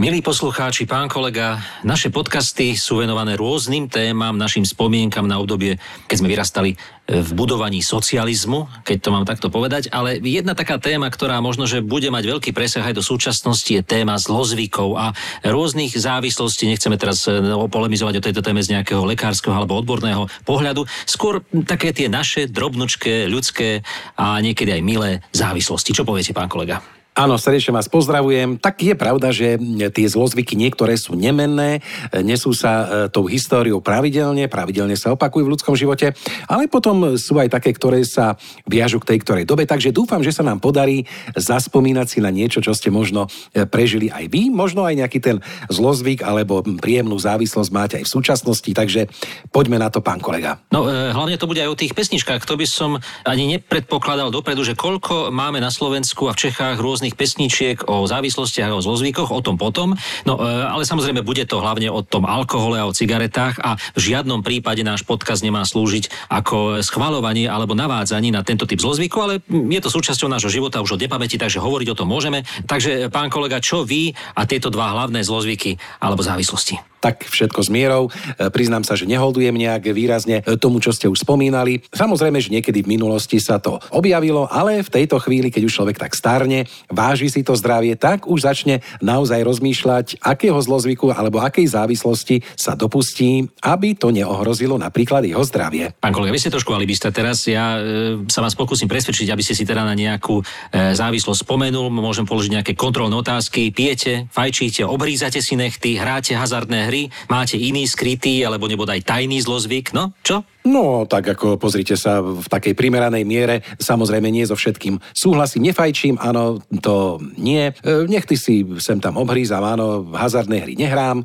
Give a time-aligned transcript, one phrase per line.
[0.00, 5.76] Milí poslucháči, pán kolega, naše podcasty sú venované rôznym témam, našim spomienkam na obdobie,
[6.08, 6.72] keď sme vyrastali
[7.04, 11.84] v budovaní socializmu, keď to mám takto povedať, ale jedna taká téma, ktorá možno, že
[11.84, 15.12] bude mať veľký presah aj do súčasnosti, je téma zlozvykov a
[15.44, 16.64] rôznych závislostí.
[16.64, 17.36] Nechceme teraz e,
[17.68, 20.88] polemizovať o tejto téme z nejakého lekárskeho alebo odborného pohľadu.
[21.04, 23.84] Skôr také tie naše drobnučké, ľudské
[24.16, 25.92] a niekedy aj milé závislosti.
[25.92, 26.99] Čo poviete, pán kolega?
[27.10, 28.62] Áno, srdečne vás pozdravujem.
[28.62, 29.58] Tak je pravda, že
[29.90, 31.82] tie zlozvyky niektoré sú nemenné,
[32.22, 36.14] nesú sa e, tou históriou pravidelne, pravidelne sa opakujú v ľudskom živote,
[36.46, 39.66] ale potom sú aj také, ktoré sa viažu k tej ktorej dobe.
[39.66, 41.02] Takže dúfam, že sa nám podarí
[41.34, 45.36] zaspomínať si na niečo, čo ste možno e, prežili aj vy, možno aj nejaký ten
[45.66, 49.10] zlozvyk alebo príjemnú závislosť máte aj v súčasnosti, takže
[49.50, 50.62] poďme na to, pán kolega.
[50.70, 52.46] No, e, hlavne to bude aj o tých pesničkách.
[52.46, 56.99] To by som ani nepredpokladal dopredu, že koľko máme na Slovensku a v Čechách rôznych
[57.00, 59.96] rôznych pesničiek o závislostiach a o zlozvykoch, o tom potom.
[60.28, 64.12] No, e, ale samozrejme bude to hlavne o tom alkohole a o cigaretách a v
[64.12, 69.40] žiadnom prípade náš podkaz nemá slúžiť ako schvalovanie alebo navádzanie na tento typ zlozvyku, ale
[69.48, 72.44] je to súčasťou nášho života už od nepamäti, takže hovoriť o tom môžeme.
[72.68, 76.90] Takže, pán kolega, čo vy a tieto dva hlavné zlozvyky alebo závislosti?
[77.00, 78.12] tak všetko s mierou.
[78.12, 81.80] E, priznám sa, že neholdujem nejak výrazne tomu, čo ste už spomínali.
[81.90, 85.96] Samozrejme, že niekedy v minulosti sa to objavilo, ale v tejto chvíli, keď už človek
[85.96, 91.70] tak starne, váži si to zdravie, tak už začne naozaj rozmýšľať, akého zlozvyku alebo akej
[91.70, 95.94] závislosti sa dopustí, aby to neohrozilo napríklad jeho zdravie.
[95.96, 97.46] Pán kolega, vy ste trošku alibista teraz.
[97.46, 97.80] Ja e,
[98.26, 100.44] sa vás pokúsim presvedčiť, aby ste si teda na nejakú e,
[100.92, 101.88] závislosť spomenul.
[101.88, 103.70] Môžem položiť nejaké kontrolné otázky.
[103.70, 109.94] Pijete, fajčíte, obrízate si nechty, hráte hazardné hry, máte iný skrytý alebo nebodaj tajný zlozvyk,
[109.94, 110.42] no čo?
[110.60, 116.20] No, tak ako pozrite sa v takej primeranej miere, samozrejme nie so všetkým súhlasím, nefajčím,
[116.20, 117.72] áno, to nie.
[117.80, 121.24] E, nechty si sem tam obhrízam, áno, hazardné hry nehrám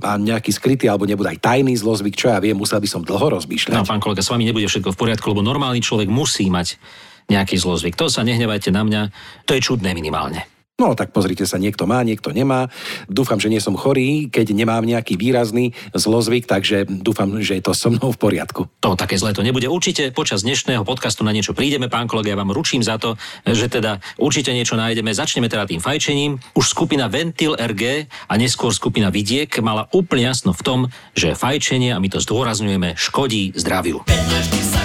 [0.00, 3.36] a nejaký skrytý alebo nebude aj tajný zlozvyk, čo ja viem, musel by som dlho
[3.36, 3.76] rozmýšľať.
[3.76, 6.80] No, pán kolega, s vami nebude všetko v poriadku, lebo normálny človek musí mať
[7.28, 8.00] nejaký zlozvyk.
[8.00, 9.02] To sa nehnevajte na mňa,
[9.44, 10.59] to je čudné minimálne.
[10.80, 12.72] No tak pozrite sa, niekto má, niekto nemá.
[13.04, 17.76] Dúfam, že nie som chorý, keď nemám nejaký výrazný zlozvyk, takže dúfam, že je to
[17.76, 18.64] so mnou v poriadku.
[18.80, 19.68] To také zlé to nebude.
[19.68, 23.68] Určite počas dnešného podcastu na niečo prídeme, pán kolega, ja vám ručím za to, že
[23.68, 25.12] teda určite niečo nájdeme.
[25.12, 26.40] Začneme teda tým fajčením.
[26.56, 30.80] Už skupina Ventil RG a neskôr skupina Vidiek mala úplne jasno v tom,
[31.12, 34.00] že fajčenie, a my to zdôrazňujeme, škodí zdraviu.
[34.08, 34.80] sa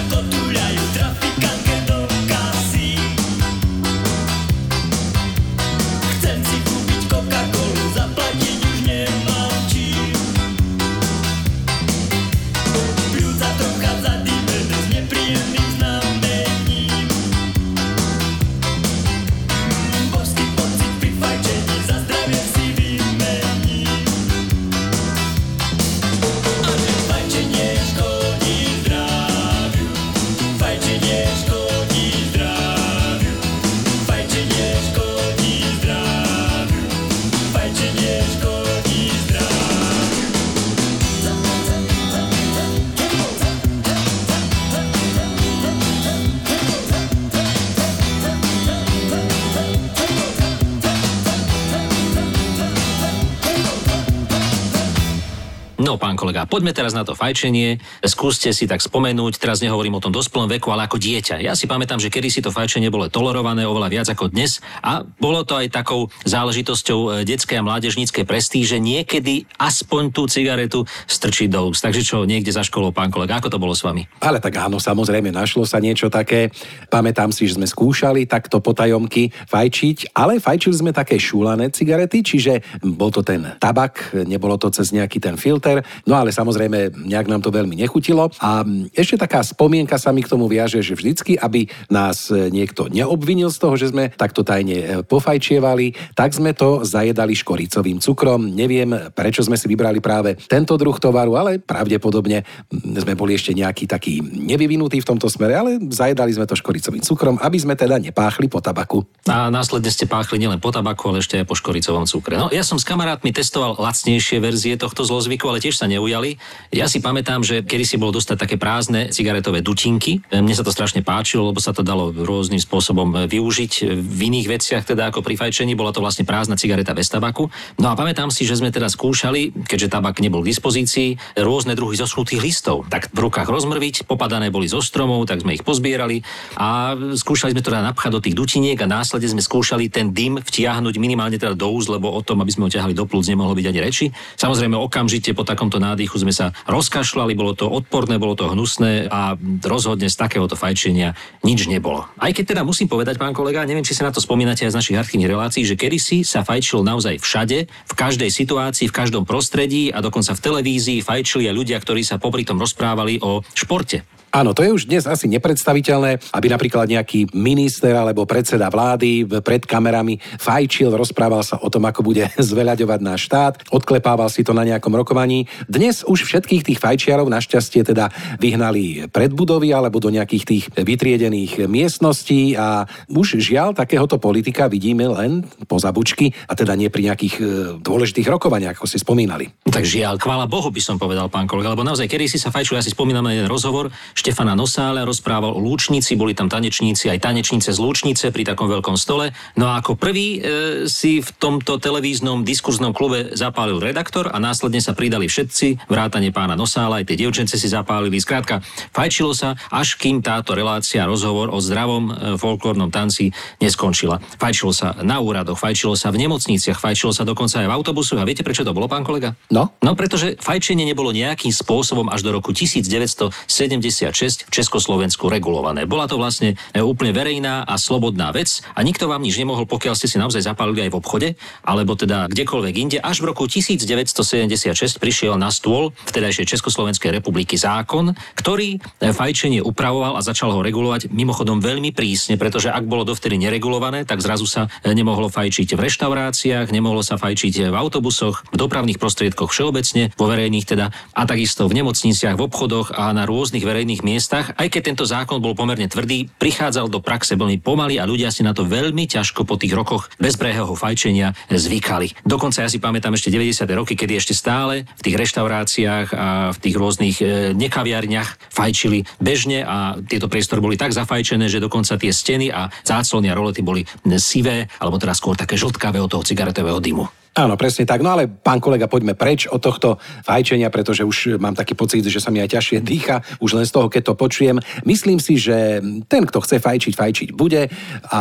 [55.94, 56.42] pán kolega.
[56.50, 57.78] Poďme teraz na to fajčenie.
[58.02, 61.38] Skúste si tak spomenúť, teraz nehovorím o tom dospelom veku, ale ako dieťa.
[61.38, 65.06] Ja si pamätám, že kedy si to fajčenie bolo tolerované oveľa viac ako dnes a
[65.06, 71.54] bolo to aj takou záležitosťou e, detskej a mládežníckej prestíže niekedy aspoň tú cigaretu strčiť
[71.54, 71.86] do úst.
[71.86, 74.10] Takže čo, niekde za školou, pán kolega, ako to bolo s vami?
[74.18, 76.50] Ale tak áno, samozrejme, našlo sa niečo také.
[76.90, 82.64] Pamätám si, že sme skúšali takto potajomky fajčiť, ale fajčili sme také šúlané cigarety, čiže
[82.80, 87.42] bol to ten tabak, nebolo to cez nejaký ten filter, No ale samozrejme, nejak nám
[87.42, 88.30] to veľmi nechutilo.
[88.38, 88.62] A
[88.94, 93.50] ešte taká spomienka sa mi k tomu viaže, že vždycky, aby nás e, niekto neobvinil
[93.50, 98.52] z toho, že sme takto tajne e, pofajčievali, tak sme to zajedali škoricovým cukrom.
[98.52, 103.88] Neviem, prečo sme si vybrali práve tento druh tovaru, ale pravdepodobne sme boli ešte nejaký
[103.88, 108.46] taký nevyvinutý v tomto smere, ale zajedali sme to škoricovým cukrom, aby sme teda nepáchli
[108.46, 109.04] po tabaku.
[109.26, 112.38] A následne ste páchli nielen po tabaku, ale ešte aj po škoricovom cukre.
[112.38, 116.38] No, ja som s kamarátmi testoval lacnejšie verzie tohto zlozvyku, ale tiež sa neujali.
[116.70, 120.22] Ja si pamätám, že kedy si bolo dostať také prázdne cigaretové dutinky.
[120.30, 124.86] Mne sa to strašne páčilo, lebo sa to dalo rôznym spôsobom využiť v iných veciach,
[124.86, 125.74] teda ako pri fajčení.
[125.74, 127.50] Bola to vlastne prázdna cigareta bez tabaku.
[127.82, 131.98] No a pamätám si, že sme teda skúšali, keďže tabak nebol k dispozícii, rôzne druhy
[131.98, 132.86] zoschnutých listov.
[132.86, 136.22] Tak v rukách rozmrviť, popadané boli zo stromov, tak sme ich pozbierali
[136.54, 140.38] a skúšali sme to teda napchať do tých dutiniek a následne sme skúšali ten dym
[140.38, 143.56] vtiahnuť minimálne teda do úst, lebo o tom, aby sme ho ťahali do plúc, nemohlo
[143.56, 144.06] byť ani reči.
[144.36, 149.32] Samozrejme, okamžite po takomto nádychu sme sa rozkašľali, bolo to odporné, bolo to hnusné a
[149.64, 152.04] rozhodne z takéhoto fajčenia nič nebolo.
[152.20, 154.78] Aj keď teda musím povedať, pán kolega, neviem, či sa na to spomínate aj z
[154.78, 159.88] našich archívnych relácií, že kedysi sa fajčilo naozaj všade, v každej situácii, v každom prostredí
[159.88, 164.04] a dokonca v televízii fajčili aj ľudia, ktorí sa popri tom rozprávali o športe.
[164.36, 169.64] Áno, to je už dnes asi nepredstaviteľné, aby napríklad nejaký minister alebo predseda vlády pred
[169.64, 174.68] kamerami fajčil, rozprával sa o tom, ako bude zveľaďovať náš štát, odklepával si to na
[174.68, 175.48] nejakom rokovaní.
[175.64, 181.64] Dnes už všetkých tých fajčiarov našťastie teda vyhnali pred budovy alebo do nejakých tých vytriedených
[181.64, 187.34] miestností a už žiaľ takéhoto politika vidíme len po zabučky a teda nie pri nejakých
[187.40, 187.42] e,
[187.80, 189.48] dôležitých rokovaniach, ako si spomínali.
[189.64, 192.76] Tak žiaľ, chvála Bohu by som povedal, pán kolega, lebo naozaj, kedy si sa fajčil,
[192.76, 193.88] ja si spomínam na jeden rozhovor,
[194.26, 198.98] Štefana Nosále rozprával o Lúčnici, boli tam tanečníci, aj tanečnice z Lúčnice pri takom veľkom
[198.98, 199.30] stole.
[199.54, 204.82] No a ako prvý e, si v tomto televíznom diskurznom klube zapálil redaktor a následne
[204.82, 208.18] sa pridali všetci, vrátane pána Nosála, aj tie dievčence si zapálili.
[208.18, 213.30] Skrátka, fajčilo sa, až kým táto relácia, rozhovor o zdravom e, folklórnom tanci
[213.62, 214.18] neskončila.
[214.42, 218.18] Fajčilo sa na úradoch, fajčilo sa v nemocniciach, fajčilo sa dokonca aj v autobusu.
[218.18, 219.38] A viete, prečo to bolo, pán kolega?
[219.54, 219.70] No?
[219.86, 225.84] No, pretože fajčenie nebolo nejakým spôsobom až do roku 1976 v Československu regulované.
[225.84, 229.92] Bola to vlastne e, úplne verejná a slobodná vec a nikto vám nič nemohol, pokiaľ
[229.92, 231.28] ste si naozaj zapálili aj v obchode,
[231.60, 232.98] alebo teda kdekoľvek inde.
[233.04, 240.16] Až v roku 1976 prišiel na stôl vtedajšej Československej republiky zákon, ktorý e, fajčenie upravoval
[240.16, 244.72] a začal ho regulovať mimochodom veľmi prísne, pretože ak bolo dovtedy neregulované, tak zrazu sa
[244.82, 250.26] e, nemohlo fajčiť v reštauráciách, nemohlo sa fajčiť v autobusoch, v dopravných prostriedkoch všeobecne, vo
[250.30, 254.82] verejných teda a takisto v nemocniciach, v obchodoch a na rôznych verejných miestach, aj keď
[254.92, 258.66] tento zákon bol pomerne tvrdý, prichádzal do praxe veľmi pomaly a ľudia si na to
[258.66, 262.12] veľmi ťažko po tých rokoch bezbrehého fajčenia zvykali.
[262.24, 263.64] Dokonca ja si pamätám ešte 90.
[263.76, 269.62] roky, kedy ešte stále v tých reštauráciách a v tých rôznych e, nekaviarniach fajčili bežne
[269.62, 273.84] a tieto priestory boli tak zafajčené, že dokonca tie steny a záclony a rolety boli
[274.16, 277.25] sivé, alebo teda skôr také žltkavé od toho cigaretového dymu.
[277.36, 278.00] Áno, presne tak.
[278.00, 282.16] No ale, pán kolega, poďme preč od tohto fajčenia, pretože už mám taký pocit, že
[282.16, 284.56] sa mi aj ťažšie dýcha, už len z toho, keď to počujem.
[284.88, 287.68] Myslím si, že ten, kto chce fajčiť, fajčiť bude
[288.08, 288.20] a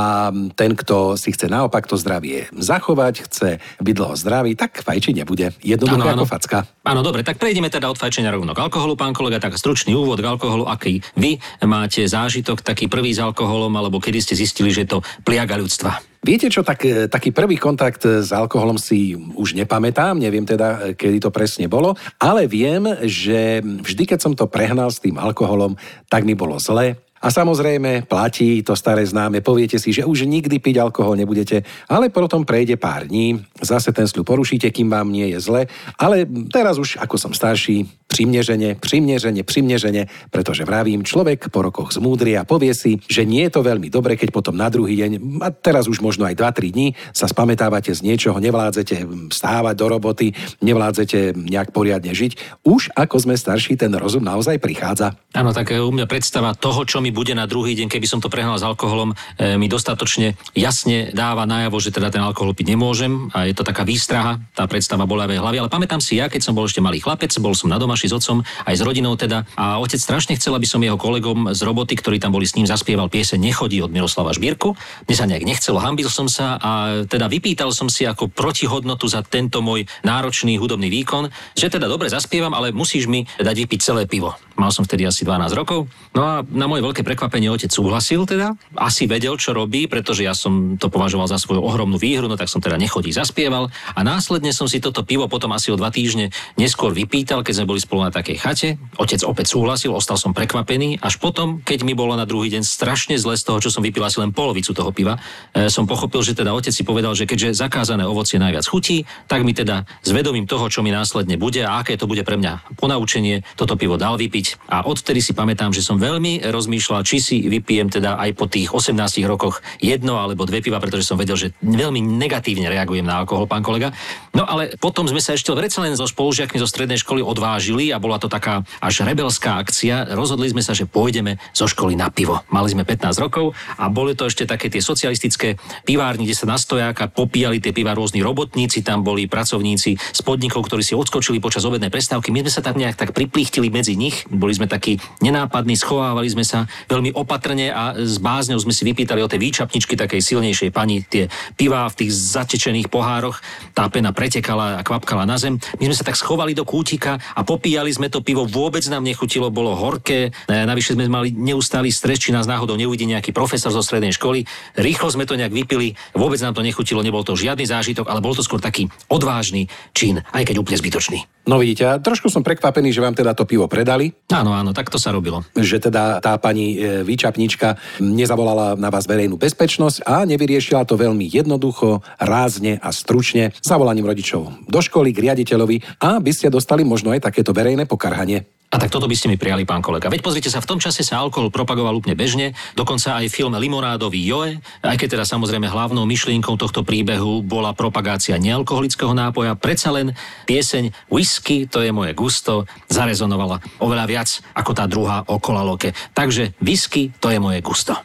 [0.60, 5.56] ten, kto si chce naopak to zdravie zachovať, chce byť dlho zdravý, tak fajčiť nebude.
[5.64, 6.68] Jednoducho ako facka.
[6.84, 10.20] Áno, dobre, tak prejdeme teda od fajčenia rovno k alkoholu, pán kolega, tak stručný úvod
[10.20, 14.84] k alkoholu, aký vy máte zážitok taký prvý s alkoholom, alebo kedy ste zistili, že
[14.84, 16.15] to pliaga ľudstva.
[16.26, 20.98] Viete čo, tak, e, taký prvý kontakt s alkoholom si už nepamätám, neviem teda, e,
[20.98, 25.78] kedy to presne bolo, ale viem, že vždy, keď som to prehnal s tým alkoholom,
[26.10, 30.62] tak mi bolo zle, a samozrejme platí to staré známe, poviete si, že už nikdy
[30.62, 35.34] piť alkohol nebudete, ale potom prejde pár dní, zase ten sľub porušíte, kým vám nie
[35.34, 35.66] je zle,
[35.98, 42.38] ale teraz už ako som starší, primnežene, primnežene, primnežene, pretože vravím, človek po rokoch zmúdri
[42.38, 45.50] a povie si, že nie je to veľmi dobre, keď potom na druhý deň, a
[45.50, 50.28] teraz už možno aj 2-3 dní, sa spamätávate z niečoho, nevládzete stávať do roboty,
[50.62, 52.62] nevládzete nejak poriadne žiť.
[52.68, 55.18] Už ako sme starší, ten rozum naozaj prichádza.
[55.34, 58.28] Áno, tak u mňa predstava toho, čo mi bude na druhý deň, keby som to
[58.28, 63.32] prehnal s alkoholom, e, mi dostatočne jasne dáva najavo, že teda ten alkohol piť nemôžem
[63.32, 65.64] a je to taká výstraha, tá predstava bola v hlavy.
[65.64, 68.14] Ale pamätám si ja, keď som bol ešte malý chlapec, bol som na domaši s
[68.20, 69.48] otcom, aj s rodinou teda.
[69.56, 72.68] A otec strašne chcel, aby som jeho kolegom z roboty, ktorí tam boli s ním,
[72.68, 74.76] zaspieval piese Nechodí od Miroslava Žbírku.
[75.08, 76.72] Mne sa nejak nechcelo, hambil som sa a
[77.08, 82.12] teda vypýtal som si ako protihodnotu za tento môj náročný hudobný výkon, že teda dobre
[82.12, 84.36] zaspievam, ale musíš mi dať vypiť celé pivo.
[84.56, 85.92] Mal som vtedy asi 12 rokov.
[86.16, 88.56] No a na moje veľké prekvapenie otec súhlasil teda.
[88.80, 92.48] Asi vedel, čo robí, pretože ja som to považoval za svoju ohromnú výhru, no tak
[92.48, 93.68] som teda nechodí zaspieval.
[93.92, 97.70] A následne som si toto pivo potom asi o dva týždne neskôr vypýtal, keď sme
[97.76, 98.70] boli spolu na takej chate.
[98.96, 101.04] Otec opäť súhlasil, ostal som prekvapený.
[101.04, 104.08] Až potom, keď mi bolo na druhý deň strašne zle z toho, čo som vypil
[104.08, 105.20] asi len polovicu toho piva,
[105.52, 109.44] e, som pochopil, že teda otec si povedal, že keďže zakázané ovocie najviac chutí, tak
[109.44, 112.80] mi teda s vedomím toho, čo mi následne bude a aké to bude pre mňa
[112.80, 114.62] ponaučenie, toto pivo dal vypiť piť.
[114.70, 118.70] A odvtedy si pamätám, že som veľmi rozmýšľal, či si vypijem teda aj po tých
[118.70, 118.94] 18
[119.26, 123.66] rokoch jedno alebo dve piva, pretože som vedel, že veľmi negatívne reagujem na alkohol, pán
[123.66, 123.90] kolega.
[124.38, 127.98] No ale potom sme sa ešte predsa len so spolužiakmi zo strednej školy odvážili a
[127.98, 130.14] bola to taká až rebelská akcia.
[130.14, 132.46] Rozhodli sme sa, že pôjdeme zo školy na pivo.
[132.54, 136.60] Mali sme 15 rokov a boli to ešte také tie socialistické pivárny, kde sa na
[136.60, 141.64] stojáka popíjali tie piva rôzni robotníci, tam boli pracovníci z podnikov, ktorí si odskočili počas
[141.64, 142.30] obednej prestávky.
[142.30, 146.44] My sme sa tak nejak tak priplíchtili medzi nich, boli sme takí nenápadní, schovávali sme
[146.44, 151.02] sa veľmi opatrne a s bázňou sme si vypýtali o tej výčapničky takej silnejšej pani
[151.04, 153.40] tie piva v tých zatečených pohároch.
[153.72, 155.58] Tá pena pretekala a kvapkala na zem.
[155.80, 159.54] My sme sa tak schovali do kútika a popíjali sme to pivo, vôbec nám nechutilo,
[159.54, 160.30] bolo horké.
[160.30, 164.44] E, navyše sme mali neustály stres, či nás náhodou neuvidí nejaký profesor zo strednej školy.
[164.76, 168.36] Rýchlo sme to nejak vypili, vôbec nám to nechutilo, nebol to žiadny zážitok, ale bol
[168.36, 171.20] to skôr taký odvážny čin, aj keď úplne zbytočný.
[171.46, 174.10] No vidíte, trošku som prekvapený, že vám teda to pivo predali.
[174.26, 175.46] Áno, áno, tak to sa robilo.
[175.54, 181.30] Že teda tá pani e, výčapnička nezavolala na vás verejnú bezpečnosť a nevyriešila to veľmi
[181.30, 187.14] jednoducho, rázne a stručne zavolaním rodičov do školy k riaditeľovi a by ste dostali možno
[187.14, 188.50] aj takéto verejné pokarhanie.
[188.74, 190.10] A tak toto by ste mi prijali, pán kolega.
[190.10, 194.20] Veď pozrite sa, v tom čase sa alkohol propagoval úplne bežne, dokonca aj film Limonádový
[194.26, 200.18] Joe, aj keď teda samozrejme hlavnou myšlienkou tohto príbehu bola propagácia nealkoholického nápoja, predsa len
[200.50, 204.15] pieseň Whisky, to je moje gusto, zarezonovala oveľa viac
[204.56, 205.92] ako tá druhá o kolaloke.
[206.16, 208.00] Takže whisky, to je moje gusto.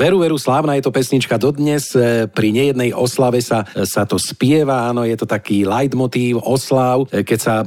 [0.00, 1.92] Veru, veru, slávna je to pesnička dodnes.
[1.92, 7.20] E, pri nejednej oslave sa, sa to spieva, áno, je to taký leitmotív oslav, e,
[7.20, 7.60] keď sa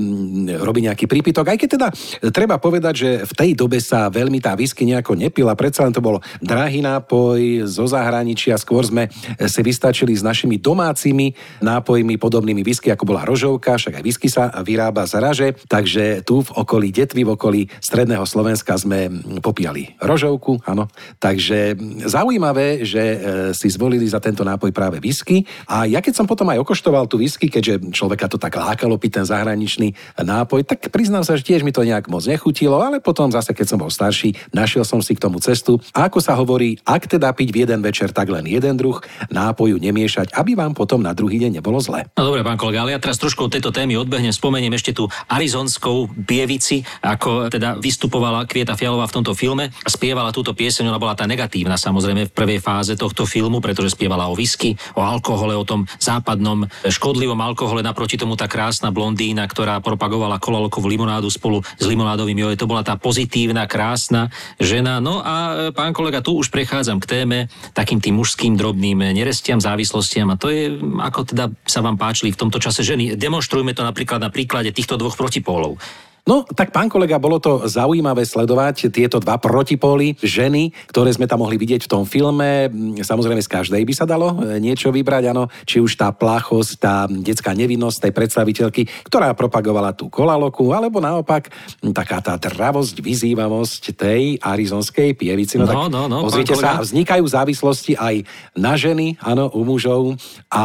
[0.58, 1.54] robí nejaký prípitok.
[1.54, 1.88] Aj keď teda
[2.34, 6.02] treba povedať, že v tej dobe sa veľmi tá whisky nejako nepila, predsa len to
[6.02, 12.90] bol drahý nápoj zo zahraničia, skôr sme si vystačili s našimi domácimi nápojmi podobnými whisky,
[12.90, 17.30] ako bola rožovka, však aj whisky sa vyrába z raže, takže tu v okolí Detvy,
[17.30, 20.90] v okolí stredného Slovenska sme popíjali rožovku, áno.
[21.22, 21.78] Takže
[22.24, 23.18] zaujímavé, že e,
[23.52, 25.44] si zvolili za tento nápoj práve whisky.
[25.68, 29.20] A ja keď som potom aj okoštoval tú whisky, keďže človeka to tak lákalo piť
[29.20, 33.28] ten zahraničný nápoj, tak priznám sa, že tiež mi to nejak moc nechutilo, ale potom
[33.28, 35.84] zase, keď som bol starší, našiel som si k tomu cestu.
[35.92, 39.76] A ako sa hovorí, ak teda piť v jeden večer, tak len jeden druh nápoju
[39.84, 42.08] nemiešať, aby vám potom na druhý deň nebolo zle.
[42.16, 45.12] No dobre, pán kolega, ale ja teraz trošku od tejto témy odbehnem, spomeniem ešte tú
[45.28, 51.18] arizonskou bievici, ako teda vystupovala Kvieta Fialová v tomto filme spievala túto pieseň, ona bola
[51.18, 55.66] tá negatívna samozrejme v prvej fáze tohto filmu, pretože spievala o whisky, o alkohole, o
[55.66, 61.84] tom západnom škodlivom alkohole, naproti tomu tá krásna blondína, ktorá propagovala kolalokovú limonádu spolu s
[61.90, 62.62] limonádovým joje.
[62.62, 64.30] To bola tá pozitívna, krásna
[64.62, 65.02] žena.
[65.02, 67.38] No a pán kolega, tu už prechádzam k téme
[67.74, 72.40] takým tým mužským drobným nerestiam, závislostiam a to je, ako teda sa vám páčili v
[72.40, 73.18] tomto čase ženy.
[73.18, 75.80] Demonstrujme to napríklad na príklade týchto dvoch protipólov.
[76.24, 81.44] No, tak pán kolega, bolo to zaujímavé sledovať tieto dva protipóly ženy, ktoré sme tam
[81.44, 82.72] mohli vidieť v tom filme.
[83.04, 85.52] Samozrejme, z každej by sa dalo e, niečo vybrať, áno.
[85.68, 91.52] Či už tá plachosť, tá detská nevinnosť tej predstaviteľky, ktorá propagovala tú kolaloku, alebo naopak
[91.92, 95.60] taká tá dravosť, vyzývavosť tej arizonskej pievici.
[95.60, 98.24] No, no, tak no, no, pozrite sa, vznikajú závislosti aj
[98.56, 100.16] na ženy, áno, u mužov
[100.48, 100.64] a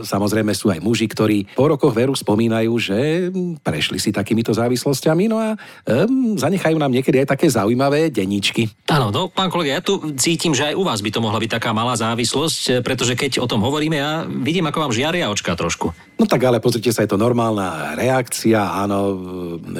[0.00, 2.98] samozrejme sú aj muži, ktorí po rokoch veru spomínajú, že
[3.60, 5.58] prešli si takýmito závislostiami udalosťami, no a
[5.90, 8.70] um, zanechajú nám niekedy aj také zaujímavé denníčky.
[8.86, 11.50] Áno, no pán kolega, ja tu cítim, že aj u vás by to mohla byť
[11.58, 15.90] taká malá závislosť, pretože keď o tom hovoríme, ja vidím, ako vám žiaria očka trošku.
[16.14, 19.18] No tak ale pozrite sa, je to normálna reakcia, áno,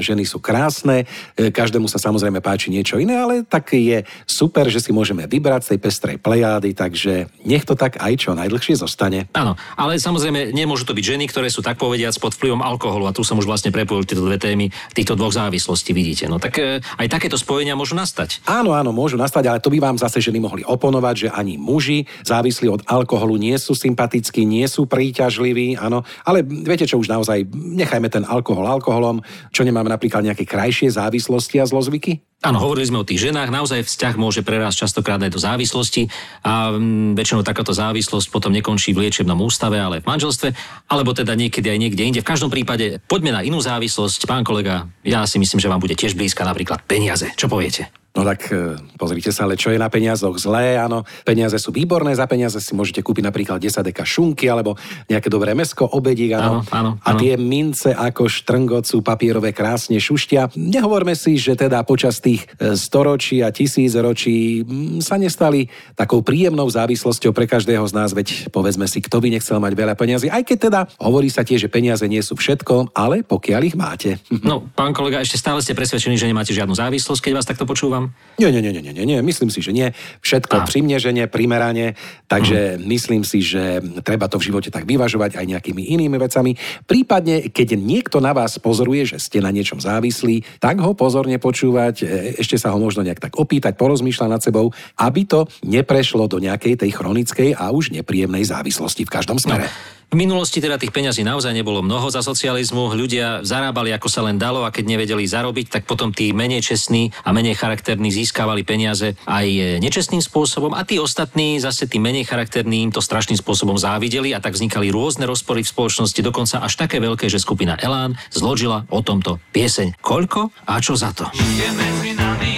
[0.02, 1.06] ženy sú krásne,
[1.38, 5.62] e, každému sa samozrejme páči niečo iné, ale tak je super, že si môžeme vybrať
[5.62, 9.30] z tej pestrej plejády, takže nech to tak aj čo najdlhšie zostane.
[9.30, 13.14] Áno, ale samozrejme nemôžu to byť ženy, ktoré sú tak povediac pod vplyvom alkoholu a
[13.14, 16.24] tu som už vlastne prepojil tieto dve témy týchto dvoch závislostí, vidíte.
[16.32, 18.40] No tak e, aj takéto spojenia môžu nastať.
[18.48, 22.08] Áno, áno, môžu nastať, ale to by vám zase ženy mohli oponovať, že ani muži
[22.24, 27.44] závislí od alkoholu nie sú sympatickí, nie sú príťažliví, áno, ale viete čo, už naozaj
[27.52, 29.20] nechajme ten alkohol alkoholom,
[29.52, 32.24] čo nemáme napríklad nejaké krajšie závislosti a zlozvyky?
[32.44, 36.12] Áno, hovorili sme o tých ženách, naozaj vzťah môže prerásť častokrát aj do závislosti
[36.44, 40.52] a m, väčšinou takáto závislosť potom nekončí v liečebnom ústave, ale v manželstve,
[40.92, 42.20] alebo teda niekedy aj niekde inde.
[42.20, 44.28] V každom prípade poďme na inú závislosť.
[44.28, 47.32] Pán kolega, ja si myslím, že vám bude tiež blízka napríklad peniaze.
[47.32, 48.03] Čo poviete?
[48.14, 52.14] No tak e, pozrite sa, ale čo je na peniazoch zlé, áno, peniaze sú výborné,
[52.14, 54.78] za peniaze si môžete kúpiť napríklad 10 deka šunky alebo
[55.10, 56.62] nejaké dobré mesko, obedík, áno.
[56.70, 60.54] Áno, áno, A tie mince ako štrngot sú papierové krásne šuštia.
[60.54, 65.66] Nehovorme si, že teda počas tých e, storočí a tisíc ročí mm, sa nestali
[65.98, 69.98] takou príjemnou závislosťou pre každého z nás, veď povedzme si, kto by nechcel mať veľa
[69.98, 73.74] peniazy, aj keď teda hovorí sa tiež, že peniaze nie sú všetko, ale pokiaľ ich
[73.74, 74.22] máte.
[74.30, 78.03] No, pán kolega, ešte stále ste presvedčení, že nemáte žiadnu závislosť, keď vás takto počúvam?
[78.34, 79.94] Nie, nie, nie, nie, nie, nie, myslím si, že nie.
[80.18, 81.94] Všetko primneženie, primerane,
[82.26, 86.58] takže myslím si, že treba to v živote tak vyvažovať aj nejakými inými vecami.
[86.82, 91.94] Prípadne, keď niekto na vás pozoruje, že ste na niečom závislí, tak ho pozorne počúvať,
[92.02, 92.04] e,
[92.42, 96.74] ešte sa ho možno nejak tak opýtať, porozmýšľať nad sebou, aby to neprešlo do nejakej
[96.74, 99.70] tej chronickej a už nepríjemnej závislosti v každom smere.
[100.10, 104.36] V minulosti teda tých peňazí naozaj nebolo mnoho za socializmu, ľudia zarábali ako sa len
[104.36, 109.16] dalo a keď nevedeli zarobiť, tak potom tí menej čestní a menej charakterní získavali peniaze
[109.24, 114.36] aj nečestným spôsobom a tí ostatní, zase tí menej charakterní, im to strašným spôsobom závideli
[114.36, 118.84] a tak vznikali rôzne rozpory v spoločnosti, dokonca až také veľké, že skupina Elán zložila
[118.92, 119.98] o tomto pieseň.
[120.04, 121.26] Koľko a čo za to?
[121.34, 122.54] je medzi nami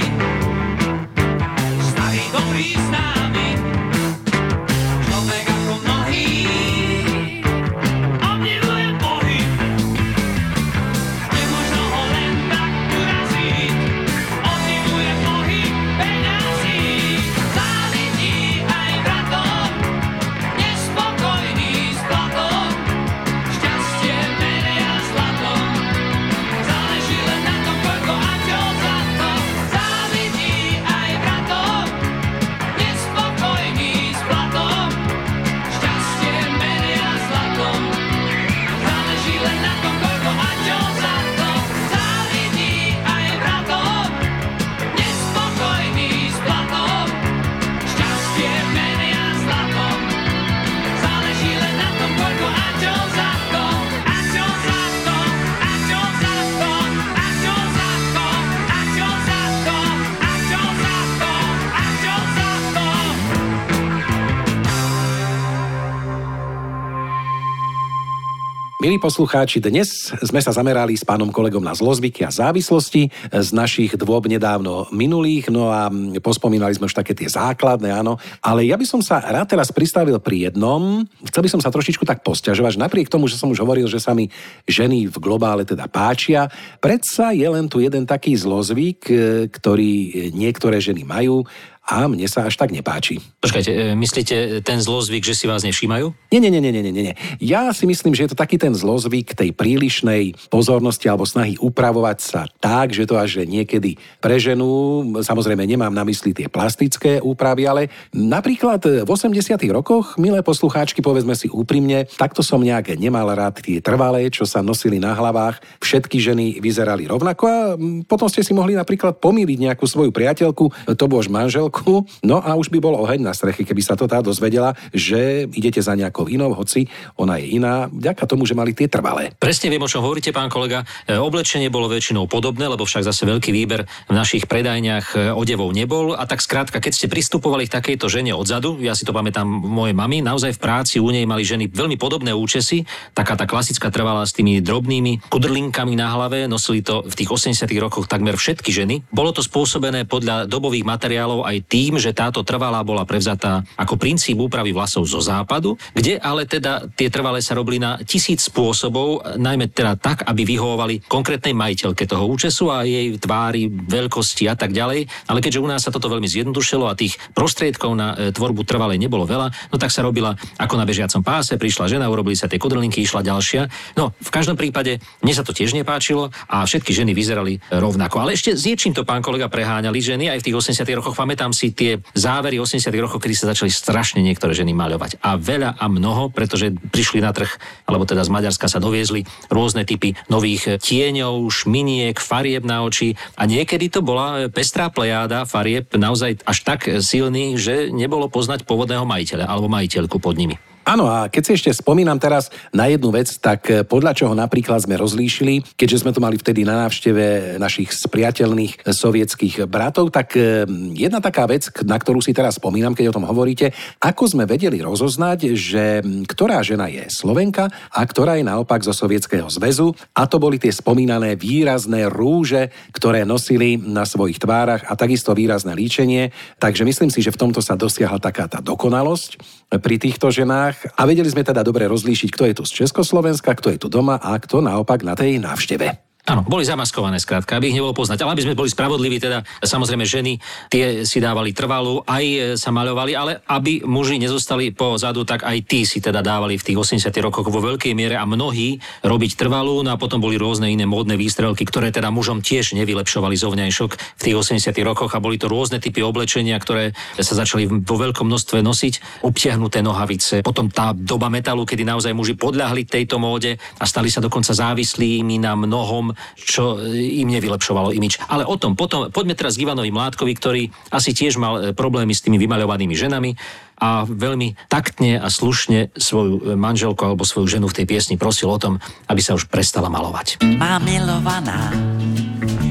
[68.96, 73.92] Milí poslucháči, dnes sme sa zamerali s pánom kolegom na zlozvyky a závislosti z našich
[73.92, 75.92] dôb nedávno minulých, no a
[76.24, 78.16] pospomínali sme už také tie základné, áno.
[78.40, 81.04] Ale ja by som sa rád teraz pristavil pri jednom.
[81.28, 84.00] Chcel by som sa trošičku tak posťažovať, že napriek tomu, že som už hovoril, že
[84.00, 84.32] sa mi
[84.64, 86.48] ženy v globále teda páčia,
[86.80, 89.16] predsa je len tu jeden taký zlozvyk, e,
[89.52, 89.92] ktorý
[90.32, 91.44] niektoré ženy majú
[91.87, 93.22] a mne sa až tak nepáči.
[93.38, 94.35] Počkajte, e, myslíte
[94.66, 96.11] ten zlozvyk, že si vás nevšímajú?
[96.35, 97.14] Nie, nie, nie, nie, nie, nie.
[97.38, 102.18] Ja si myslím, že je to taký ten zlozvyk tej prílišnej pozornosti alebo snahy upravovať
[102.18, 105.07] sa tak, že to až niekedy preženú.
[105.22, 111.38] Samozrejme, nemám na mysli tie plastické úpravy, ale napríklad v 80 rokoch, milé poslucháčky, povedzme
[111.38, 115.62] si úprimne, takto som nejak nemal rád tie trvalé, čo sa nosili na hlavách.
[115.79, 120.96] Všetky ženy vyzerali rovnako a mm, potom ste si mohli napríklad pomýliť nejakú svoju priateľku,
[120.96, 121.75] to bož manželku,
[122.24, 125.82] no a už by bol oheň na streche, keby sa to tá dozvedela, že idete
[125.82, 126.88] za nejakou inou, hoci
[127.20, 129.34] ona je iná, vďaka tomu, že mali tie trvalé.
[129.36, 130.84] Presne viem, o čom hovoríte, pán kolega.
[131.04, 135.74] E, Oblečenie bolo väčšinou podobné, lebo však zase veľký výber v našich predajniach e, odevov
[135.74, 136.14] nebol.
[136.14, 139.92] A tak skrátka, keď ste pristupovali k takejto žene odzadu, ja si to pamätám moje
[139.92, 144.24] mami, naozaj v práci u nej mali ženy veľmi podobné účesy, taká tá klasická trvala
[144.24, 149.02] s tými drobnými kudrlinkami na hlave, nosili to v tých 80 rokoch takmer všetky ženy.
[149.10, 154.38] Bolo to spôsobené podľa dobových materiálov aj tým, že táto trvalá bola prevzatá ako princíp
[154.38, 159.70] úpravy vlasov zo západu, kde ale teda tie trvalé sa robili na tisíc spôsobov, najmä
[159.70, 165.11] teda tak, aby vyhovovali konkrétnej majiteľke toho účesu a jej tvári, veľkosti a tak ďalej.
[165.26, 169.02] Ale keďže u nás sa toto veľmi zjednodušilo a tých prostriedkov na e, tvorbu trvalej
[169.02, 172.61] nebolo veľa, no tak sa robila ako na bežiacom páse, prišla žena, urobili sa tie
[172.62, 173.66] kodrlinky, išla ďalšia.
[173.98, 178.22] No, v každom prípade mne sa to tiež nepáčilo a všetky ženy vyzerali rovnako.
[178.22, 181.16] Ale ešte s niečím to pán kolega preháňali ženy aj v tých 80 rokoch.
[181.16, 185.25] Pamätám si tie závery 80 rokov, kedy sa začali strašne niektoré ženy maľovať.
[185.25, 187.49] A veľa a mnoho, pretože prišli na trh,
[187.88, 193.16] alebo teda z Maďarska sa doviezli rôzne typy nových tieňov, šminiek, farieb na oči.
[193.40, 199.09] A niekedy to bola pestrá plejáda farieb naozaj až tak silných, že nebolo poznať pôvodného
[199.09, 200.61] majiteľa alebo majiteľku pod nimi.
[200.87, 204.87] Áno, a keď si ešte spomínam teraz na jednu vec, tak eh, podľa čoho napríklad
[204.87, 210.62] sme rozlíšili, keďže sme tu mali vtedy na návšteve našich spriateľných sovietských bratov, tak eh,
[210.94, 214.79] jedna taká vec, na ktorú si teraz spomínam, keď o tom hovoríte, ako sme vedeli
[214.79, 219.90] rozoznať, že hm, ktorá žena je Slovenka a ktorá je naopak zo Sovietskeho zväzu.
[220.14, 225.75] A to boli tie spomínané výrazné rúže, ktoré nosili na svojich tvárach a takisto výrazné
[225.75, 226.31] líčenie.
[226.62, 229.42] Takže myslím si, že v tomto sa dosiahla taká tá dokonalosť
[229.83, 233.74] pri týchto ženách a vedeli sme teda dobre rozlíšiť, kto je tu z Československa, kto
[233.74, 236.06] je tu doma a kto naopak na tej návšteve.
[236.26, 238.26] Áno, boli zamaskované skrátka, aby ich nebolo poznať.
[238.26, 242.74] Ale aby sme boli spravodliví, teda samozrejme ženy, tie si dávali trvalú, aj e, sa
[242.74, 247.14] maľovali, ale aby muži nezostali pozadu, tak aj tí si teda dávali v tých 80
[247.22, 251.14] rokoch vo veľkej miere a mnohí robiť trvalú, no a potom boli rôzne iné módne
[251.14, 255.14] výstrelky, ktoré teda mužom tiež nevylepšovali zovňajšok v tých 80 rokoch.
[255.14, 256.90] A boli to rôzne typy oblečenia, ktoré
[257.22, 262.34] sa začali vo veľkom množstve nosiť, obtiahnuté nohavice, potom tá doba metalu, kedy naozaj muži
[262.34, 268.22] podľahli tejto móde a stali sa dokonca závislými na mnohom, čo im nevylepšovalo imič.
[268.26, 272.12] Ale o tom potom, poďme teraz k Ivanovi Mládkovi, ktorý asi tiež mal e, problémy
[272.12, 273.31] s tými vymaľovanými ženami
[273.76, 278.48] a veľmi taktne a slušne svoju e, manželku alebo svoju ženu v tej piesni prosil
[278.48, 280.40] o tom, aby sa už prestala malovať.
[280.57, 281.72] Má milovaná,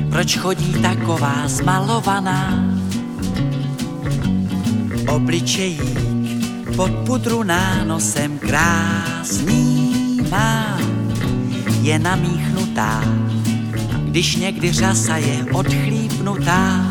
[0.09, 2.53] proč chodí taková zmalovaná?
[5.05, 6.05] Obličejík
[6.75, 9.63] pod pudru nánosem krásný
[10.27, 10.75] má,
[11.85, 13.03] je namíchnutá,
[14.05, 16.85] když někdy řasa je odchlípnutá.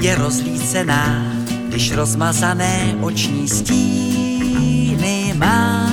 [0.00, 1.22] Je rozlícená,
[1.68, 5.90] když rozmazané oční stíny má,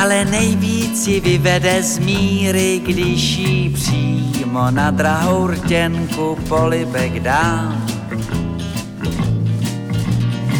[0.00, 7.86] ale nejvíc ji vyvede z míry, když jí přímo na drahou rtěnku polibek dám.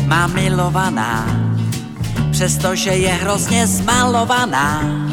[0.07, 1.26] Má milovaná,
[2.31, 5.09] přestože je hrozně zmalovaná,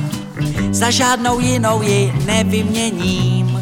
[0.77, 3.61] za žádnou jinou ji nevyměním,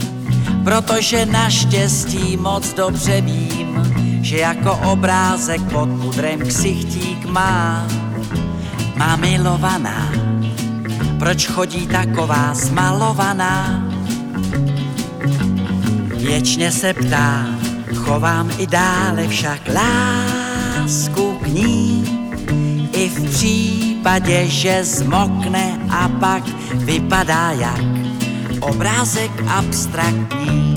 [0.64, 3.78] protože naštěstí moc dobře vím,
[4.22, 7.88] že jako obrázek pod pudrem ksichtík má.
[8.96, 10.12] Má milovaná,
[11.20, 13.84] proč chodí taková zmalovaná?
[16.16, 17.46] Věčně se ptá,
[17.96, 22.05] chovám i dále však lásku k ní.
[24.06, 27.82] Případě, že zmokne a pak vypadá jak
[28.62, 30.76] obrázek abstraktní.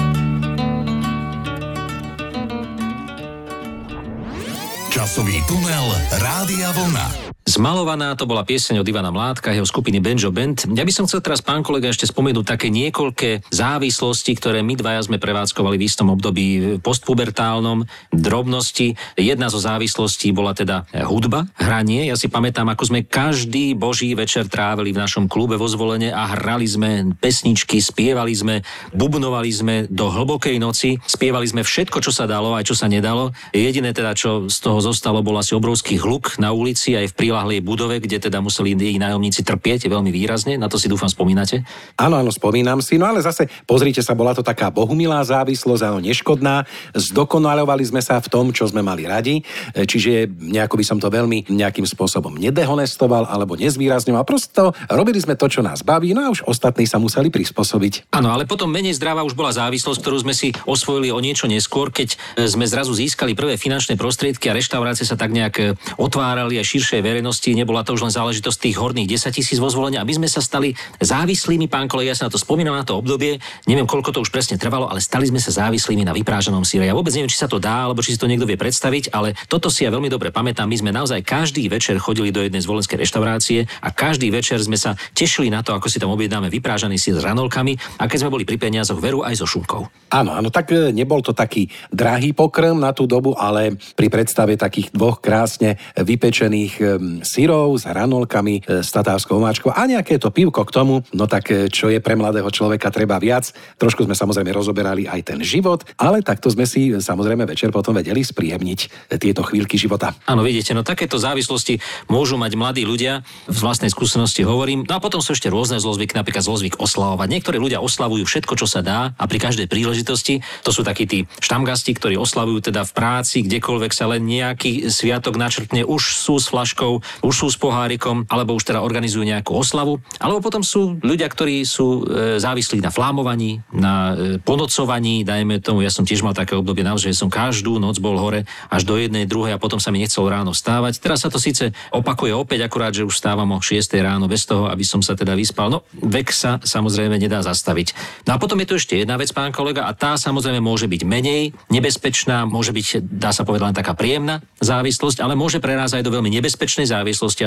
[4.91, 7.28] Časový tunel Rádia Vlna.
[7.59, 10.71] Zmalovaná to bola pieseň od Ivana Mládka, jeho skupiny Benjo Band.
[10.79, 15.03] Ja by som chcel teraz, pán kolega, ešte spomenúť také niekoľké závislosti, ktoré my dvaja
[15.11, 17.83] sme prevádzkovali v istom období postpubertálnom,
[18.15, 18.95] drobnosti.
[19.19, 22.07] Jedna zo závislostí bola teda hudba, hranie.
[22.07, 26.31] Ja si pamätám, ako sme každý boží večer trávili v našom klube vo zvolenie a
[26.39, 28.63] hrali sme pesničky, spievali sme,
[28.95, 33.35] bubnovali sme do hlbokej noci, spievali sme všetko, čo sa dalo, aj čo sa nedalo.
[33.51, 37.17] Jediné teda, čo z toho zostalo, bol asi obrovský hluk na ulici aj v
[37.49, 40.61] prilahlej budove, kde teda museli jej nájomníci trpieť veľmi výrazne.
[40.61, 41.65] Na to si dúfam spomínate.
[41.97, 45.99] Áno, áno, spomínam si, no ale zase pozrite sa, bola to taká bohumilá závislosť, áno,
[46.05, 46.69] neškodná.
[46.93, 49.41] Zdokonalovali sme sa v tom, čo sme mali radi,
[49.73, 54.29] e, čiže nejako by som to veľmi nejakým spôsobom nedehonestoval alebo nezvýrazňoval.
[54.29, 58.13] Prosto robili sme to, čo nás baví, no a už ostatní sa museli prispôsobiť.
[58.13, 61.89] Áno, ale potom menej zdravá už bola závislosť, ktorú sme si osvojili o niečo neskôr,
[61.89, 65.65] keď e, sme zrazu získali prvé finančné prostriedky a reštaurácie sa tak nejak e,
[65.97, 67.38] otvárali aj širšej verejnosti.
[67.47, 70.75] Nebola to už len záležitosť tých horných 10 tisíc vo zvolenia, aby sme sa stali
[70.99, 73.39] závislými, pán kolega, ja sa na to spomínam na to obdobie,
[73.71, 76.89] neviem koľko to už presne trvalo, ale stali sme sa závislými na vyprážanom síre.
[76.89, 79.39] Ja vôbec neviem, či sa to dá, alebo či si to niekto vie predstaviť, ale
[79.47, 80.67] toto si ja veľmi dobre pamätám.
[80.69, 84.99] My sme naozaj každý večer chodili do jednej zvolenskej reštaurácie a každý večer sme sa
[85.15, 88.45] tešili na to, ako si tam objednáme vyprážaný sír s ranolkami a keď sme boli
[88.49, 89.87] pri peniazoch veru aj so šunkou.
[90.09, 94.57] Áno, áno, tak e, nebol to taký drahý pokrm na tú dobu, ale pri predstave
[94.57, 100.33] takých dvoch krásne vypečených em, syrov s hranolkami, e, s tatárskou omáčkou a nejaké to
[100.33, 103.53] pivko k tomu, no tak e, čo je pre mladého človeka treba viac.
[103.77, 107.93] Trošku sme samozrejme rozoberali aj ten život, ale takto sme si e, samozrejme večer potom
[107.93, 110.17] vedeli spríjemniť tieto chvíľky života.
[110.25, 114.89] Áno, vidíte, no takéto závislosti môžu mať mladí ľudia, z vlastnej skúsenosti hovorím.
[114.89, 117.29] No a potom sú ešte rôzne zlozvyky, napríklad zlozvyk oslavovať.
[117.29, 120.41] Niektorí ľudia oslavujú všetko, čo sa dá a pri každej príležitosti.
[120.63, 125.35] To sú takí tí štamgasti, ktorí oslavujú teda v práci, kdekoľvek sa len nejaký sviatok
[125.37, 130.01] načrtne, už sú s flaškou už sú s pohárikom, alebo už teda organizujú nejakú oslavu,
[130.19, 135.85] alebo potom sú ľudia, ktorí sú e, závislí na flámovaní, na e, ponocovaní, dajme tomu,
[135.85, 139.29] ja som tiež mal také obdobie naozaj, som každú noc bol hore až do jednej,
[139.29, 140.99] druhej a potom sa mi nechcelo ráno vstávať.
[140.99, 144.67] Teraz sa to síce opakuje opäť, akurát, že už stávam o 6 ráno bez toho,
[144.69, 145.69] aby som sa teda vyspal.
[145.69, 147.95] No, vek sa samozrejme nedá zastaviť.
[148.25, 151.03] No a potom je tu ešte jedna vec, pán kolega, a tá samozrejme môže byť
[151.05, 156.13] menej nebezpečná, môže byť, dá sa povedať, len taká príjemná závislosť, ale môže prerázať do
[156.13, 156.98] veľmi nebezpečnej závislosti,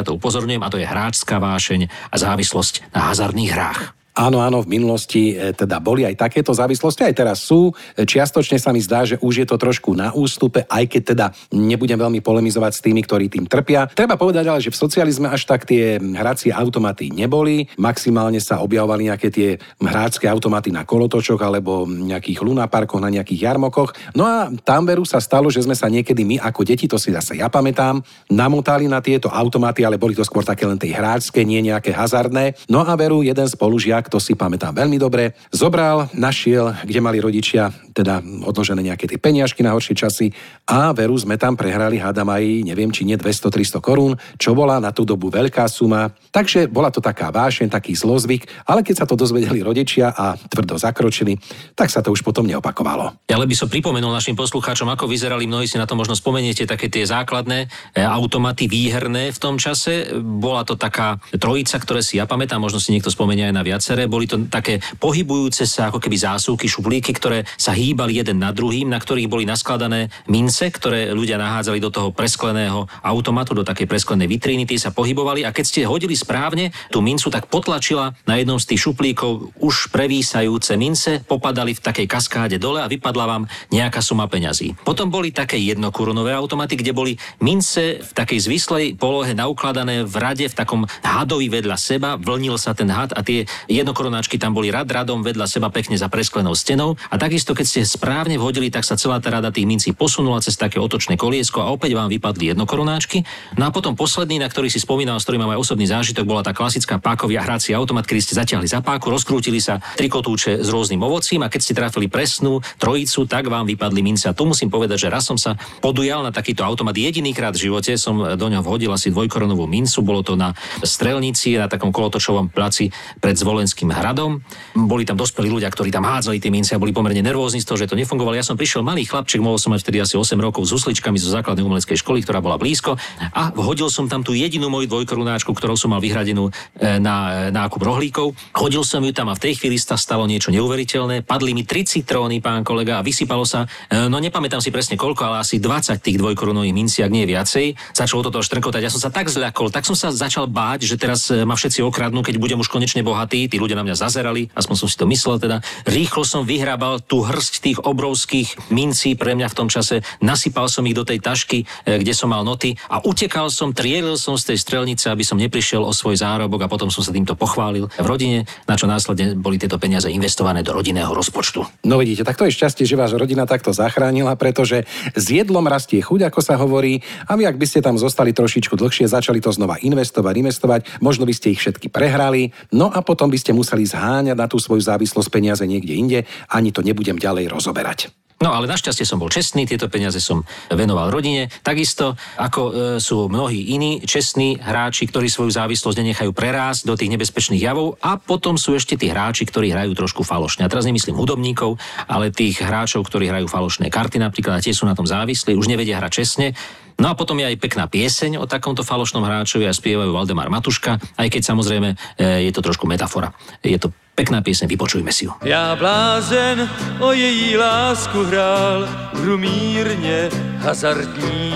[0.02, 4.01] a to upozorňujem, a to je hráčská vášeň a závislosť na hazardných hrách.
[4.12, 7.72] Áno, áno, v minulosti e, teda boli aj takéto závislosti, aj teraz sú.
[7.96, 11.26] E, Čiastočne sa mi zdá, že už je to trošku na ústupe, aj keď teda
[11.54, 13.88] nebudem veľmi polemizovať s tými, ktorí tým trpia.
[13.92, 17.68] Treba povedať ale, že v socializme až tak tie hracie automaty neboli.
[17.78, 23.94] Maximálne sa objavovali nejaké tie hrácké automaty na kolotočoch alebo nejakých lunaparkoch, na nejakých jarmokoch.
[24.16, 27.14] No a tam veru sa stalo, že sme sa niekedy my ako deti, to si
[27.14, 31.44] zase ja pamätám, namotali na tieto automaty, ale boli to skôr také len tej hráčske,
[31.46, 32.58] nie nejaké hazardné.
[32.66, 37.70] No a veru jeden spolužiak, to si pamätám veľmi dobre, zobral, našiel, kde mali rodičia
[38.02, 40.34] teda odložené nejaké tie peniažky na horšie časy
[40.66, 44.90] a veru sme tam prehrali, hádam aj, neviem, či nie 200-300 korún, čo bola na
[44.90, 46.10] tú dobu veľká suma.
[46.34, 50.82] Takže bola to taká vášeň, taký zlozvyk, ale keď sa to dozvedeli rodičia a tvrdo
[50.82, 51.38] zakročili,
[51.78, 53.14] tak sa to už potom neopakovalo.
[53.30, 56.88] Ja by som pripomenul našim poslucháčom, ako vyzerali, mnohí si na to možno spomeniete, také
[56.88, 60.08] tie základné e, automaty výherné v tom čase.
[60.18, 64.08] Bola to taká trojica, ktoré si ja pamätám, možno si niekto spomenia aj na viaceré.
[64.08, 68.90] Boli to také pohybujúce sa ako keby zásuvky, šuplíky, ktoré sa hýbali jeden na druhým,
[68.90, 74.28] na ktorých boli naskladané mince, ktoré ľudia nahádzali do toho preskleného automatu, do takej presklenej
[74.28, 78.60] vitríny, tie sa pohybovali a keď ste hodili správne tú mincu, tak potlačila na jednom
[78.60, 84.04] z tých šuplíkov už prevísajúce mince, popadali v takej kaskáde dole a vypadla vám nejaká
[84.04, 84.76] suma peňazí.
[84.84, 90.46] Potom boli také jednokorunové automaty, kde boli mince v takej zvislej polohe naukladané v rade
[90.46, 94.90] v takom hadovi vedľa seba, vlnil sa ten had a tie jednokorunáčky tam boli rad
[94.92, 97.00] radom vedľa seba pekne za presklenou stenou.
[97.10, 100.60] A takisto keď ste správne vhodili, tak sa celá tá rada tých mincí posunula cez
[100.60, 103.24] také otočné koliesko a opäť vám vypadli jednokorunáčky.
[103.56, 106.44] No a potom posledný, na ktorý si spomínal, s ktorým mám aj osobný zážitok, bola
[106.44, 111.00] tá klasická pákovia hrací automat, kedy ste zatiahli za páku, rozkrútili sa trikotúče s rôznym
[111.00, 114.28] ovocím a keď ste trafili presnú trojicu, tak vám vypadli mince.
[114.28, 117.96] A tu musím povedať, že raz som sa podujal na takýto automat jedinýkrát v živote,
[117.96, 120.52] som do ňoho vhodil asi dvojkorunovú mincu, bolo to na
[120.84, 122.92] strelnici, na takom kolotočovom placi
[123.24, 124.44] pred Zvolenským hradom.
[124.76, 127.78] Boli tam dospelí ľudia, ktorí tam hádzali tie mince a boli pomerne nervózni z toho,
[127.78, 128.34] že to nefungovalo.
[128.34, 131.30] Ja som prišiel malý chlapček, mohol som mať vtedy asi 8 rokov s husličkami zo
[131.30, 132.98] základnej umeleckej školy, ktorá bola blízko
[133.32, 137.56] a hodil som tam tú jedinú moju dvojkorunáčku, ktorou som mal vyhradenú e, na e,
[137.56, 138.34] nákup rohlíkov.
[138.58, 141.24] Hodil som ju tam a v tej chvíli sa stalo niečo neuveriteľné.
[141.24, 145.32] Padli mi 3 citróny, pán kolega, a vysypalo sa, e, no nepamätám si presne koľko,
[145.32, 147.78] ale asi 20 tých dvojkorunových mincí, ak nie viacej.
[147.94, 148.82] Začalo toto štrkotať.
[148.82, 152.26] Ja som sa tak zľakol, tak som sa začal báť, že teraz ma všetci okradnú,
[152.26, 153.46] keď budem už konečne bohatý.
[153.46, 155.62] Tí ľudia na mňa zazerali, aspoň som si to myslel teda.
[155.86, 157.22] Rýchlo som vyhrabal tú
[157.52, 161.68] hrsť tých obrovských mincí pre mňa v tom čase, nasypal som ich do tej tašky,
[161.84, 165.36] e, kde som mal noty a utekal som, trielil som z tej strelnice, aby som
[165.36, 169.36] neprišiel o svoj zárobok a potom som sa týmto pochválil v rodine, na čo následne
[169.36, 171.68] boli tieto peniaze investované do rodinného rozpočtu.
[171.84, 176.00] No vidíte, tak to je šťastie, že vás rodina takto zachránila, pretože s jedlom rastie
[176.00, 179.52] chuť, ako sa hovorí, a vy, ak by ste tam zostali trošičku dlhšie, začali to
[179.52, 183.84] znova investovať, investovať, možno by ste ich všetky prehrali, no a potom by ste museli
[183.84, 188.12] zháňať na tú svoju závislosť peniaze niekde inde, ani to nebudem ďalej rozoberať.
[188.42, 190.42] No ale našťastie som bol čestný, tieto peniaze som
[190.74, 191.54] venoval rodine.
[191.62, 197.14] Takisto ako e, sú mnohí iní čestní hráči, ktorí svoju závislosť nenechajú prerásť do tých
[197.14, 200.66] nebezpečných javov a potom sú ešte tí hráči, ktorí hrajú trošku falošne.
[200.66, 201.78] A teraz nemyslím hudobníkov,
[202.10, 205.70] ale tých hráčov, ktorí hrajú falošné karty napríklad a tie sú na tom závislí, už
[205.70, 206.58] nevedia hrať čestne.
[207.00, 211.00] No a potom je aj pekná pieseň o takomto falošnom hráčovi a spievajú Valdemar Matuška,
[211.18, 213.32] aj keď samozrejme e, je to trošku metafora.
[213.64, 215.32] Je to pekná pieseň, vypočujme si ju.
[215.44, 221.52] Já blázen o její lásku hrál, hru mírně hazardní.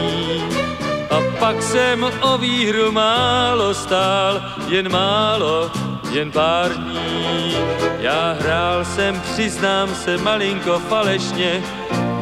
[1.10, 5.72] A pak jsem o výhru málo stál, jen málo,
[6.12, 7.56] jen pár dní.
[8.00, 11.64] Já hrál jsem, přiznám se, malinko falešně,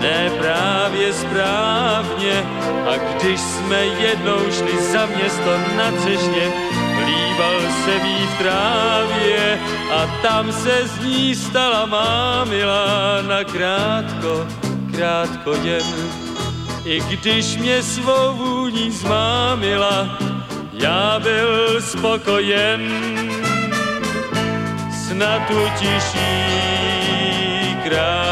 [0.04, 2.44] ne právě správně.
[2.88, 6.52] A když jsme jednou šli za město na třešně,
[7.06, 9.60] Líbal se jí v trávě
[9.92, 14.48] a tam se z ní stala má milá na krátko,
[14.96, 15.84] krátko jen.
[16.86, 20.18] I když mě svou vůní zmámila,
[20.74, 22.82] já byl spokojen.
[25.08, 26.64] Snad utiší
[27.84, 28.23] krásný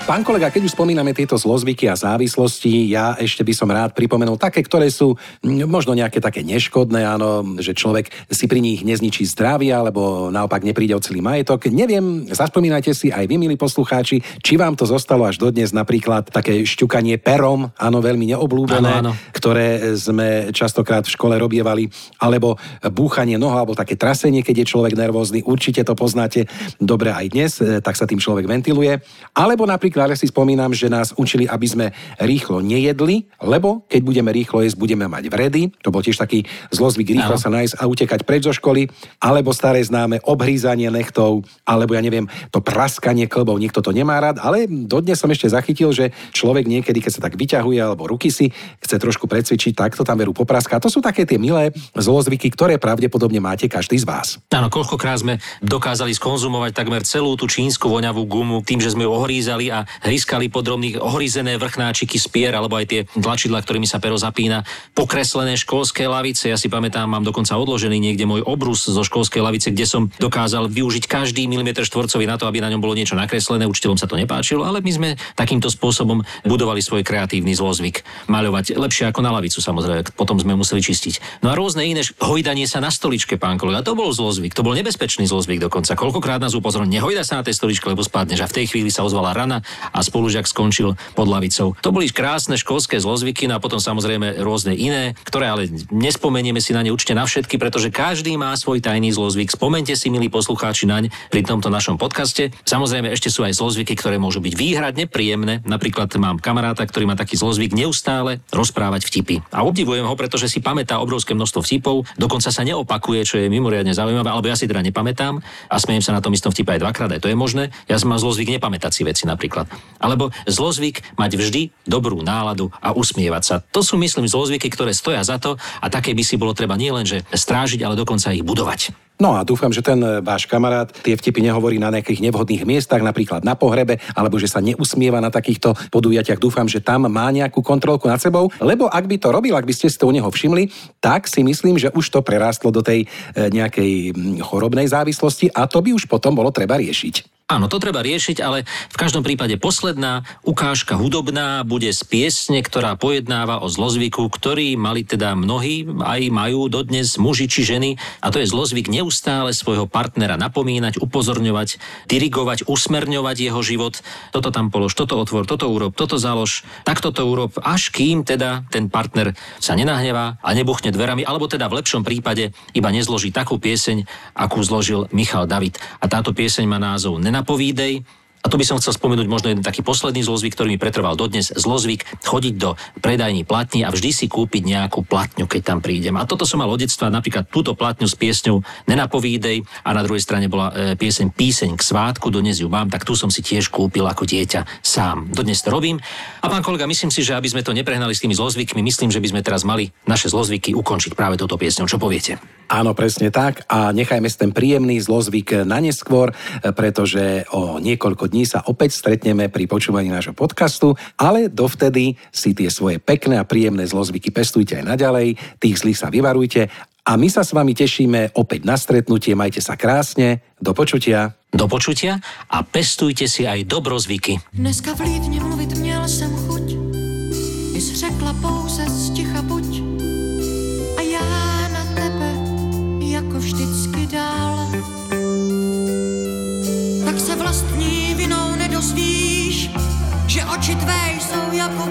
[0.06, 4.38] Pán kolega, keď už spomíname tieto zlozvyky a závislosti, ja ešte by som rád pripomenul
[4.38, 9.74] také, ktoré sú možno nejaké také neškodné, áno, že človek si pri nich nezničí zdravie
[9.74, 11.66] alebo naopak nepríde o celý majetok.
[11.74, 16.62] Neviem, zaspomínajte si aj vy, milí poslucháči, či vám to zostalo až dodnes napríklad také
[16.62, 19.34] šťukanie perom, áno, veľmi neobľúbené, Áno, áno.
[19.34, 21.90] ktoré sme častokrát v škole robievali,
[22.22, 22.54] alebo
[22.94, 26.46] búchanie noho, alebo také trasenie, keď je človek nervózny, určite to poznáte
[26.78, 29.02] dobre aj dnes, e, tak sa tým človek ventiluje.
[29.34, 31.86] Alebo napríklad ja si spomínam, že nás učili, aby sme
[32.20, 35.72] rýchlo nejedli, lebo keď budeme rýchlo jesť, budeme mať vredy.
[35.80, 37.42] To bol tiež taký zlozvyk rýchlo Áno.
[37.42, 42.28] sa nájsť a utekať preč zo školy, alebo staré známe obhrízanie nechtov, alebo ja neviem,
[42.52, 47.00] to praskanie klbov, niekto to nemá rád, ale dodnes som ešte zachytil, že človek niekedy,
[47.00, 48.52] keď sa tak vyťahuje, alebo ruky si
[48.84, 50.76] chce trošku precvičiť, tak to tam veru popraská.
[50.82, 54.36] To sú také tie milé zlozvyky, ktoré pravdepodobne máte každý z vás.
[54.52, 59.10] Áno, koľkokrát sme dokázali skonzumovať takmer celú tú čínsku voňavú gumu tým, že sme ju
[59.14, 64.18] ohrízali a hryskali podrobných ohrízené vrchnáčiky z pier alebo aj tie tlačidla, ktorými sa pero
[64.18, 66.50] zapína, pokreslené školské lavice.
[66.50, 70.68] Ja si pamätám, mám dokonca odložený niekde môj obrus zo školskej lavice, kde som dokázal
[70.68, 73.64] využiť každý milimeter štvorcový na to, aby na ňom bolo niečo nakreslené.
[73.66, 78.04] Učiteľom sa to nepáčilo, ale my sme takýmto spôsobom budovali svoj kreatívny zlozvyk.
[78.30, 80.14] Maľovať lepšie ako na lavicu, samozrejme.
[80.14, 81.42] Potom sme museli čistiť.
[81.42, 84.54] No a rôzne iné hojdanie sa na stoličke, pán kolega, to bol zlozvyk.
[84.54, 85.94] To bol nebezpečný zlozvyk dokonca.
[85.98, 88.44] Koľkokrát nás upozornil, nehojda sa na tej stoličke, lebo spadneš.
[88.44, 89.62] A v tej chvíli sa ozvala rana
[89.92, 91.76] a spolužiak skončil pod lavicou.
[91.82, 95.62] To boli krásne školské zlozvyky, no a potom samozrejme rôzne iné, ktoré ale
[95.92, 99.52] nespomenieme si na ne určite na všetky, pretože každý má svoj tajný zlozvyk.
[99.52, 102.54] Spomente si, milí poslucháči, naň pri tomto našom podcaste.
[102.64, 105.60] Samozrejme ešte sú aj zlozvyky, ktoré môžu byť výhradne príjemné.
[105.66, 109.42] Napríklad mám kamaráta, ktorý má taký zlozvyk neustále rozprávať vtipy.
[109.52, 113.92] A obdivujem ho, pretože si pamätá obrovské množstvo vtipov, dokonca sa neopakuje, čo je mimoriadne
[113.92, 117.10] zaujímavé, alebo ja si teda nepamätám a smejem sa na tom istom vtipe aj dvakrát,
[117.12, 117.74] aj to je možné.
[117.90, 119.65] Ja som mal zlozvyk nepamätať si veci napríklad.
[119.96, 123.56] Alebo zlozvyk mať vždy dobrú náladu a usmievať sa.
[123.72, 127.24] To sú, myslím, zlozvyky, ktoré stoja za to a také by si bolo treba nielenže
[127.32, 129.05] strážiť, ale dokonca ich budovať.
[129.16, 133.00] No a dúfam, že ten e, váš kamarát tie vtipy nehovorí na nejakých nevhodných miestach,
[133.00, 136.36] napríklad na pohrebe, alebo že sa neusmieva na takýchto podujatiach.
[136.36, 139.72] Dúfam, že tam má nejakú kontrolku nad sebou, lebo ak by to robil, ak by
[139.72, 140.68] ste si to u neho všimli,
[141.00, 144.12] tak si myslím, že už to prerástlo do tej e, nejakej
[144.44, 147.36] chorobnej závislosti a to by už potom bolo treba riešiť.
[147.46, 152.98] Áno, to treba riešiť, ale v každom prípade posledná ukážka hudobná bude z piesne, ktorá
[152.98, 158.42] pojednáva o zlozvyku, ktorý mali teda mnohí, aj majú dodnes muži či ženy, a to
[158.42, 161.78] je zlozvyk neustále svojho partnera napomínať, upozorňovať,
[162.10, 164.02] dirigovať, usmerňovať jeho život.
[164.34, 168.66] Toto tam polož, toto otvor, toto urob, toto založ, takto to urob, až kým teda
[168.66, 173.62] ten partner sa nenahnevá a nebuchne dverami, alebo teda v lepšom prípade iba nezloží takú
[173.62, 174.02] pieseň,
[174.34, 175.78] akú zložil Michal David.
[176.02, 178.02] A táto pieseň má názov Nenapovídej.
[178.46, 181.50] A tu by som chcel spomenúť možno jeden taký posledný zlozvyk, ktorý mi pretrval dodnes.
[181.50, 186.14] Zlozvyk chodiť do predajní platní a vždy si kúpiť nejakú platňu, keď tam prídem.
[186.14, 190.22] A toto som mal od detstva, napríklad túto platňu s piesňou Nenapovídej a na druhej
[190.22, 193.66] strane bola e, pieseň Píseň k svátku, dodnes ju mám, tak tu som si tiež
[193.66, 195.26] kúpil ako dieťa sám.
[195.34, 195.98] Dodnes to robím.
[196.38, 199.18] A pán kolega, myslím si, že aby sme to neprehnali s tými zlozvykmi, myslím, že
[199.18, 201.90] by sme teraz mali naše zlozvyky ukončiť práve touto piesňou.
[201.90, 202.38] Čo poviete?
[202.66, 203.62] Áno, presne tak.
[203.70, 206.34] A nechajme si ten príjemný zlozvyk na neskôr,
[206.74, 212.68] pretože o niekoľko dní sa opäť stretneme pri počúvaní nášho podcastu, ale dovtedy si tie
[212.68, 216.68] svoje pekné a príjemné zlozvyky pestujte aj naďalej, tých zlých sa vyvarujte
[217.06, 219.38] a my sa s vami tešíme opäť na stretnutie.
[219.38, 220.42] Majte sa krásne.
[220.58, 221.38] Do počutia.
[221.54, 222.18] Do počutia
[222.50, 224.42] a pestujte si aj dobrozvyky.
[224.52, 226.55] Dneska vlídně mluvit měl jsem chuť,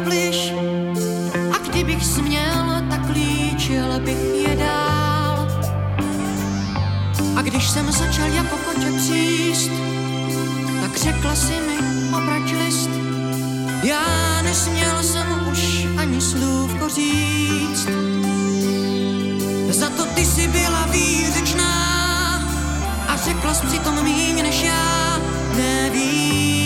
[0.04, 0.54] plyš.
[1.54, 5.48] A kdybych směl, tak líčil bych je dál.
[7.36, 9.72] A když jsem začal jako koče příst,
[10.82, 11.78] tak řekla si mi
[12.18, 12.90] obrať list.
[13.84, 17.88] Já nesměl jsem už ani slůvko říct.
[19.70, 21.76] Za to ty si byla výřečná
[23.08, 25.20] a řekla jsi přitom míň než já
[25.58, 26.65] nevíc.